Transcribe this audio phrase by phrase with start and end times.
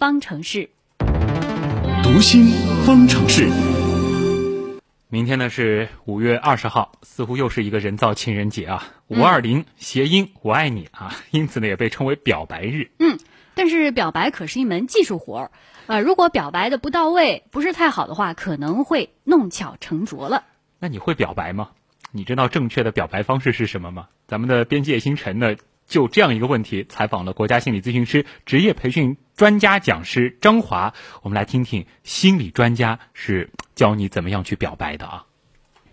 [0.00, 0.70] 方程式。
[2.02, 2.46] 读心
[2.86, 3.50] 方程式。
[5.10, 8.82] 明天呢是五月二十号，似乎又是一个人造情人节啊。
[9.08, 12.90] 五二零谐音“我爱你”啊， 因此呢也被称为表白日。
[12.98, 13.18] 嗯，
[13.54, 15.50] 但是表白可是一门技术活儿，
[15.86, 20.44] 呃，如果表白的不到位，不是太好的话，可能会弄巧成拙了。
[20.78, 21.72] 那你会表白吗？
[22.10, 24.08] 你知道正确的表白方式是什么吗？
[24.26, 25.56] 咱们的编辑叶星辰呢，
[25.90, 30.94] 就这样一个问题采访了国家心理咨询师、职业培训专家讲师张华。
[31.22, 35.26] 我们来听听心理专家是教你怎么样去表白的啊。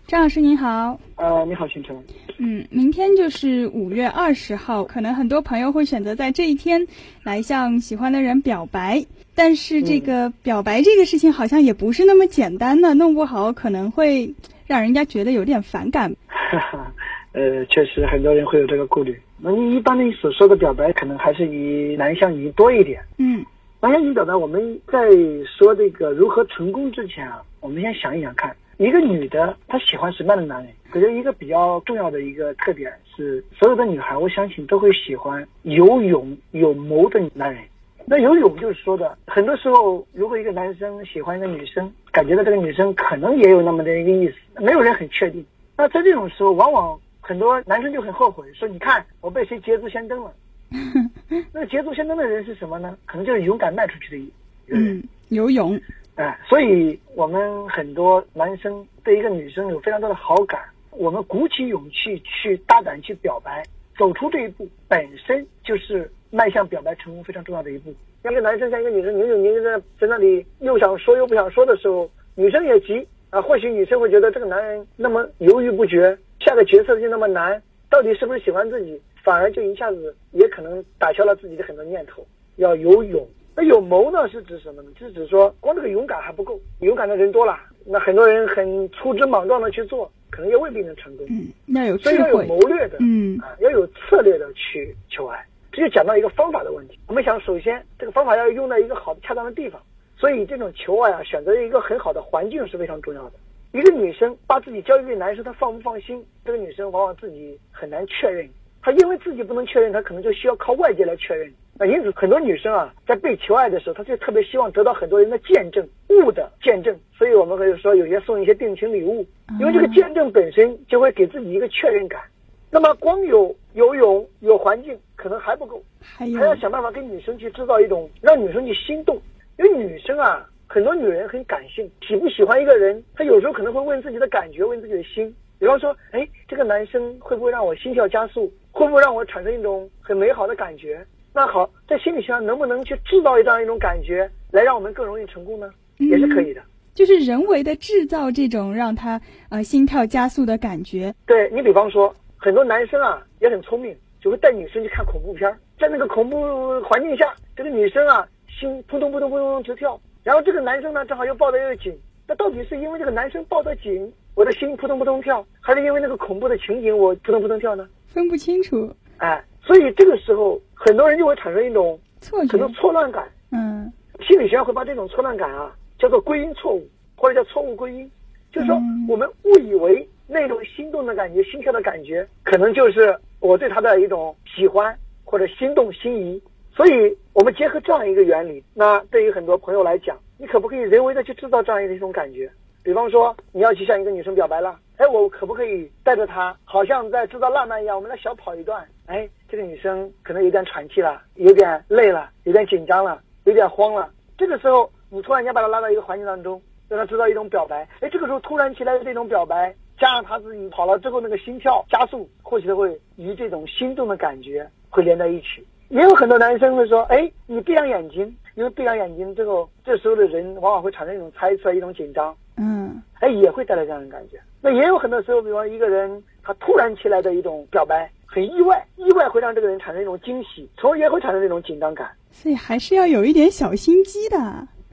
[0.06, 2.00] 张老师您好，呃，你好，星辰。
[2.38, 6.86] 嗯，明天就是五月二十号，可能很多朋友会选择在这一天
[7.24, 14.32] 来向喜欢的人表白，但是这个表白这个事情好像也不是那么简单的，弄不好可能会
[14.68, 16.14] 让人家觉得有点反感。
[16.28, 16.92] 哈哈，
[17.32, 19.20] 呃，确实很多人会有这个顾虑。
[19.40, 23.00] 那你一般的所说的表白，可能还是以男向女多一点。
[23.18, 23.44] 嗯，
[23.80, 24.98] 男向女表白，我们在
[25.46, 30.72] 说这个如何成功之前啊，我们先想一想看，一个女的她喜欢什么样的男人？
[30.92, 37.62] 我觉得一个比较重要的一个特点是，所有的女孩，我相信都会喜欢有勇有谋的男人。
[38.06, 45.44] 那有勇就是说的，很多时候，如果一个男生喜欢一个女生，感觉到这个女生可能也有那么的一个意思，没有人很确定。
[45.76, 46.98] 那在这种时候，往往
[47.28, 50.32] 很多男生就很后悔，说：“你看，我被谁捷足先登了。
[51.52, 52.96] ”那个捷足先登的人是什么呢？
[53.04, 54.96] 可能就是勇敢迈出去的一个人。
[54.96, 55.78] 嗯，有勇。
[56.14, 60.58] 哎，所以我们很多男生对一个女生有非常多的好感，
[60.90, 63.62] 我们鼓起勇气去大胆去表白，
[63.98, 67.94] 走出这一步，本身就是迈向表白成功非常重要的一步。
[68.22, 73.42] 一个男生向一个女生扭扭捏捏的在那里又想说又不想说的时候，女生也急啊。
[73.42, 76.16] 或许女生会觉得这个男人那么犹豫不决，
[76.48, 78.98] 下个决策就那么难，到底是不是喜欢自己？
[79.22, 82.26] 反而就一下子也可能打消了自己的很多念头。
[82.56, 84.26] 要有勇，那有谋呢？
[84.28, 84.90] 是指什么呢？
[84.98, 91.26] 就是指说光这个勇敢还不够，勇敢的人多了，那很多人很粗枝莽撞的去做，可能也未必能成功。
[91.28, 95.44] 嗯，要有所以要有谋略的，嗯啊，要有策略的去求爱。
[95.70, 96.98] 这就讲到一个方法的问题。
[97.08, 99.82] 我们想，首先这个方法要用在一个好、恰当的地方，
[100.16, 103.32] 所以这种求爱啊，选择一个很好的环境是非常重要的。
[103.72, 106.24] 一个女生把自己交给男生，她放不放心？
[106.44, 108.48] 这个女生往往自己很难确认，
[108.80, 111.52] 她因为自己不能确认，她可能就需要靠外界来确认。
[111.78, 116.98] 那因此，很多女生啊，在被求爱的时候，她就特别希望得到很多人的见证物的见证。
[117.16, 119.24] 所以我们可以说，有些送一些定情礼物，
[119.60, 122.22] 因为这个见证本身就会给自己一个确认感。
[122.70, 129.20] 那么，光有游泳有环境可能还不够，还要想办法给女生去制造一种让女生去心动。
[129.58, 135.34] 因为女生啊，很多女人很感性，喜不喜欢一个人，她有时候可能会问自己的感觉，问自己的心。
[135.58, 138.52] 比方说，哎，这个男生会不会让我心跳加速？
[138.70, 141.04] 会不会让我产生一种很美好的感觉？
[141.32, 145.70] 那好，在心理学上能不能去制造这样一种感觉，来让我们更容易成功呢？
[145.96, 146.60] 也是可以的。
[146.94, 149.20] 就是人为的制造这种让他
[149.50, 151.14] 呃心跳加速的感觉。
[151.26, 156.38] 对你比方说，很多男生啊也很聪明，就会带女生去看恐怖片儿，在那个恐怖
[156.82, 161.96] 环境下，这个女生啊心扑通扑通扑通直跳，然后这个男生呢正好又抱得又紧，
[162.26, 167.88] 那到底是因为这个男生抱得紧，我的心扑通扑通跳，还是因为那个恐怖的情景我扑通扑通跳呢？
[168.06, 172.72] 分不清楚，哎，所以这个时候很多人就会产生一种错觉可能。
[172.74, 173.90] 错乱感，嗯
[174.26, 176.86] 心理学上会把这种错乱感啊叫做归因错误，
[177.16, 178.10] 或者叫错误归因，
[178.52, 186.42] 就是说嗯我们误以为那种心动的感觉、心跳的感觉，可能就是我对他的一种喜欢或者心动心仪。
[186.74, 192.50] 所以，我们结合这样一个原理，那对于很多朋友来讲，你可不可以人为的去制造这样一种感觉？
[192.82, 198.84] 比方说，你要去向一个女生表白了，哎，我可不可以带着她，好像在制造浪漫一样，我们来小跑一段？
[199.06, 204.10] 哎，这个女生可能有点喘气了，有点累了，有点紧张了，有点慌了。
[204.36, 207.86] 这个时候，你突然间把她拉到一个环境当中，让她制造一种表白。
[208.00, 215.64] 哎，这个时候突然起来的这种表白，加上她自己跑了之后那个心跳加速，或许会与这种心动的感觉会连在一起。
[215.88, 224.38] 也有很多男生会说，哎，你闭上眼睛，因为闭上眼睛之后，这时候的人往往会产生一种猜测、一种紧张，嗯哎，也会带来这样的感觉。
[224.60, 232.10] 那也有很多时候，比方一个人他突然起来的一种表白，很意外，意外会让这个人产生一种惊喜，从而也会产生这种紧张感。
[232.30, 234.36] 所以还是要有一点小心机的。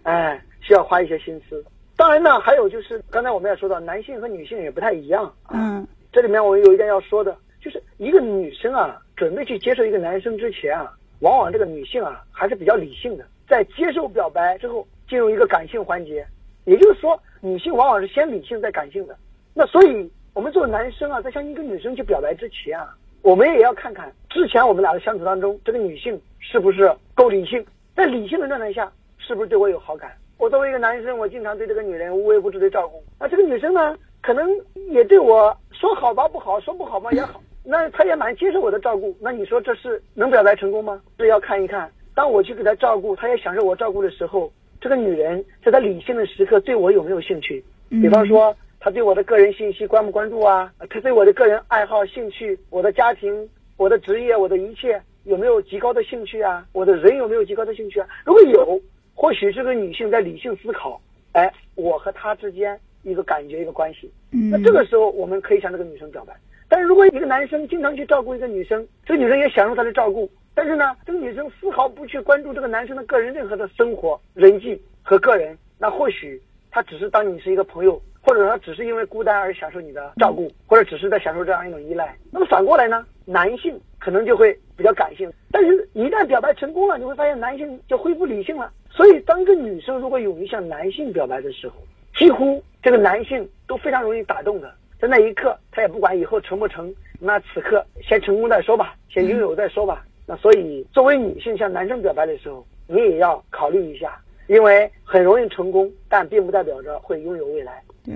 [0.04, 1.64] 哎，需要花一些心思。
[1.98, 5.32] 当然呢，还有就是刚才我们也说到，男性和女性也不太一样。
[5.52, 16.26] 嗯这里面我有一点要说的，就是一个女生啊，准备去接受一个男生之前啊，往往这个女性啊还是比较理性的，在接受表白之后进入一个感性环节，
[16.66, 19.16] 也就是说，女性往往是先理性再感性的。
[19.54, 27.66] 那所以，我们作为男生啊，在向一个女生去表白之前啊，我们也要看看之前我们俩的相处当中，这个女性是不是够理性，
[27.96, 30.12] 在理性的状态下，是不是对我有好感？
[30.38, 34.46] 我作为一个男生，我经常对这个女人无微不至的照顾，那这个女生呢，可能
[34.90, 39.16] 也对我说好吧不好，说不好吧也好，那她也蛮接受我的照顾。
[39.20, 41.02] 那你说这是能表白成功吗？
[41.18, 47.64] 这要看一看，当我去给她照顾，她也享受我照顾的时候，这个女人在她理性的时刻对我有没有兴趣？
[47.90, 50.72] 比方说，她对我的个人信息关不关注啊？
[50.90, 56.66] 她对我的个人爱好、兴趣、我的家庭、我的职业、我的一切有没有极高的兴趣啊？
[56.72, 58.08] 我的人有没有极高的兴趣啊？
[58.26, 58.82] 如果有。
[59.18, 61.02] 或许这个女性在理性思考，
[61.32, 64.12] 哎，我和她之间一个感觉一个关系，
[64.52, 66.34] 那这个时候我们可以向这个女生表白。
[66.76, 82.14] 但如果一个男生经常去照顾一个女生，这个女生也享受他的照顾，但是呢，这个女生丝毫不去关注这个男生的个人任何的生活、人际和个人，那或许他只是当你是一个朋友，或者说只是因为孤单而享受你的照顾，或者只是在享受这样一种依赖。
[82.30, 88.70] 那么反过来呢，男性可能就会比较感性，但是一旦表白成功了，你会发现男性就恢复理性了。
[88.90, 91.76] 所以，当一个女生如果勇于向男性表白的时候，
[92.18, 94.76] 几乎这个男性都非常容易打动的。
[95.00, 100.06] 在那一刻，他也不管以后成不成，那此刻先成功再说吧，先拥有再说吧。
[100.26, 107.84] 那所以，作为女性向男生表白的时候，你也要考虑一下，因为很容易成功，但并不代表着会拥有未来。
[108.04, 108.14] 对，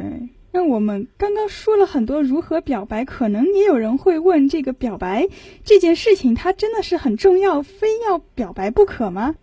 [0.51, 5.27] 那我们刚刚说了很多如何表白，可能也有人会问：这个表白
[5.63, 9.35] 这件事情，它真的是很重要，非要表白不可吗？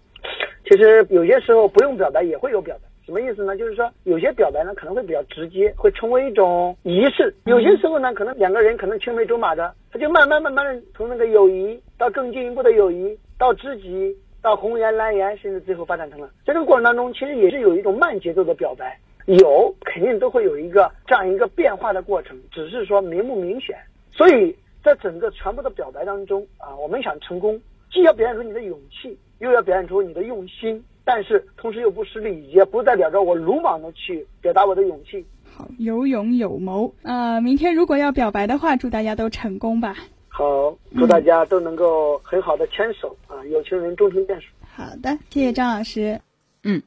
[0.68, 3.56] 其实有些时候不用表白也会有表白，什么意思呢？
[3.56, 16.28] 就是说有些表白呢可能会比较直接，会成为一种仪式；有些时候呢，可能两个人可能青梅竹马的，他就慢慢慢慢的从那个友谊到更进一步的友谊，到知己，到红颜蓝颜，甚至最后发展成了。
[16.44, 23.76] 在这个过程当中，其实也是有一种慢节奏的表白，有肯定都会有一个这样一个变化的过程，只是说明不明显。
[24.10, 27.60] 所以在整个全部的表白当中啊，我们想成功，
[27.92, 29.16] 既要表现出你的勇气。
[29.38, 35.24] 又要表现出你的用心，但是同时又不失礼节，不代表着我鲁莽的去表达我的勇气。
[35.44, 37.40] 好，有勇有谋呃！
[37.40, 39.94] 明天如果要表白的话，祝大家都成功吧。
[40.26, 43.44] 好，祝大家都能够很好的牵手啊！
[43.46, 44.48] 有情人终成眷属。
[44.60, 46.20] 好的，谢谢张老师。
[46.68, 46.82] 嗯，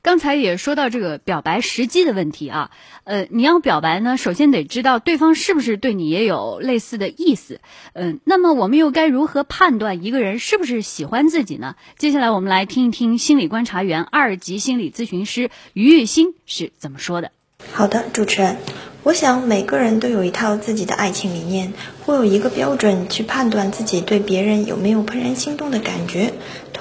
[0.00, 2.70] 刚才也说到这个表白时机的问题啊，
[3.02, 7.60] 呃，你要表白呢，首先得知道对方是不是对你也有类似的意思，
[7.94, 11.74] 嗯，那么我们又该如何判断一个人是不是喜欢自己呢？
[11.98, 17.32] 接下来我们来听一听心理观察员、二级心理咨询师于玉欣是怎么说的。
[17.72, 18.58] 好的，主持人。
[19.02, 21.74] 我想每个人都有一套自己的爱情理念，
[22.06, 26.32] 会有一个标准去判断自己对别人有没有怦然心动的感觉。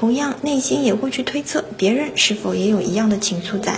[0.03, 3.77] 同样，内心也会去推测别人是否也有一样的情愫在。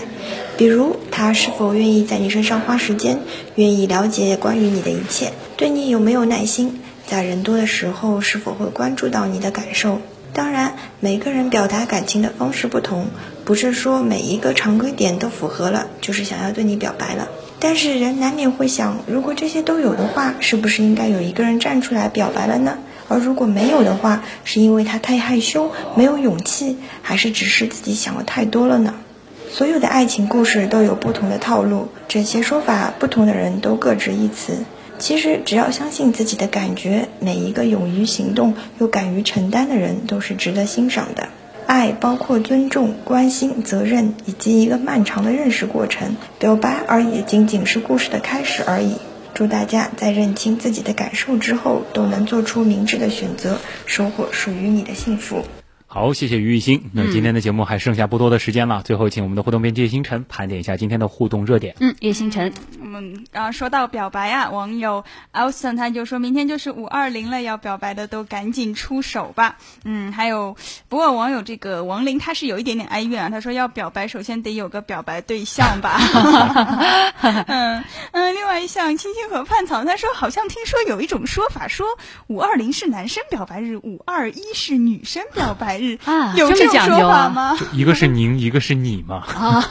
[0.58, 3.20] 比如，他是否愿意在你身上花时间，
[3.54, 10.02] 愿意了解关于你的一切，对你有没有耐心，在人多的时候是否会关注到你的感受。
[10.34, 13.06] 当然，每个人表达感情的方式不同，
[13.44, 17.28] 不是说每一个常规点都符合了，就是想要对你表白了。
[17.60, 22.80] 但是人难免会想，如果这些都有的话，是不是应该有一个人站出来表白了呢？
[23.08, 28.94] 而如果没有的话，是因为他太害羞，没有勇气，还是只是自己想的太多了呢？
[29.52, 34.66] 所有的爱情故事都有不同的套路，这些说法不同的人都各执一词。
[34.98, 41.30] 其实只要相信自己的感觉，每一个勇于行动又敢于承担的人都是值得欣赏的。
[41.68, 46.16] 爱包括尊重、关心、责任，以及一个漫长的认识过程。
[46.38, 48.96] 表白而已，仅仅是故事的开始而已。
[49.36, 55.44] 祝大家在认清自己的感受之后，都能做出明智的选择，收获属于你的幸福。
[55.96, 56.90] 好，谢谢于玉兴。
[56.92, 61.74] 那今天的节目还剩下不多的时间了，最后请我们的互动编辑叶星辰盘点一下今天的互动热点。
[61.80, 69.58] 嗯，叶星辰，我们啊说到表白啊，网友 Alson 他就说明天就是五二零了，要表白的都赶紧出手吧。
[69.86, 70.58] 嗯，还有
[70.90, 75.98] 不过网友这个王林他是有一点点哀怨啊，他说要表白首先得有个表白对象吧。
[77.48, 81.88] 嗯嗯，另外一项青青河畔草他说好像听说有一种说法说
[82.28, 85.85] 五二零是男生表白日，五二一是女生表白日。
[86.06, 87.56] 啊，有这么讲究吗？
[87.74, 89.24] 一个是您，一个是你嘛？
[89.36, 89.62] 啊，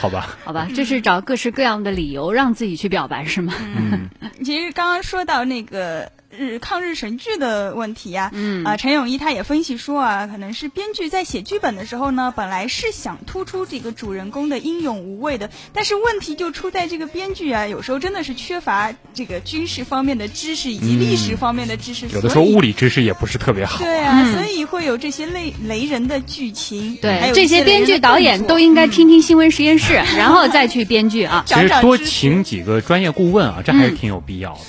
[0.00, 3.52] 好吧，好吧，这是找各式各样的理由让自己去表白是吗？
[3.58, 4.08] 嗯，
[4.44, 6.10] 其实刚刚说到那个。
[6.36, 8.64] 日抗日神剧的问题呀，嗯。
[8.64, 23.78] 啊，陈永一他也分析说啊，可能是编剧在写剧本的时候呢，本来是想突出这个主人公的英勇无畏的，但是问题就出在这个编剧啊，有时候真的是缺乏这个军事方面的知识以及历史方面的知识，有的时候物理知识也不是特别好。
[23.78, 26.96] 对啊，所以会有这些雷雷人的剧情。
[26.96, 31.44] 对，还有这些编剧导演都应该听听新闻实验室，然后再去编剧啊。
[31.48, 34.60] 其实多请几个专业顾问啊，这还是挺有必要的。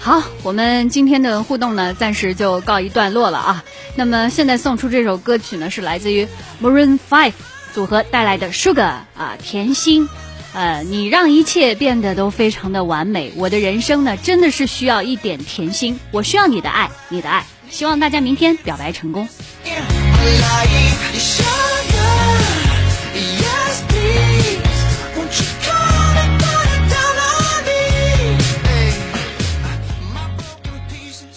[0.00, 3.64] 好，我们今天的互动呢，暂时就告一段落了啊。
[3.94, 6.26] 那么现在送出这首歌曲呢，是来自于
[6.62, 7.32] Maroon Five
[7.74, 8.82] 组合带来的 Sugar
[9.16, 10.08] 啊，甜心。
[10.54, 16.00] 呃，你让一切变得都非常的完美，我的人生呢，真的是需要一点甜心。
[16.10, 17.44] 我需要你的爱，你的爱。
[17.68, 19.28] 希望大家明天表白成功。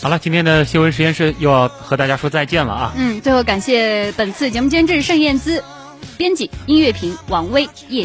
[0.01, 2.93] 好了，今天的新闻实验室又要和大家说再见了啊！
[2.98, 5.63] 嗯，最后感谢本次节目监制盛燕姿，
[6.17, 8.00] 编辑音乐评王威叶。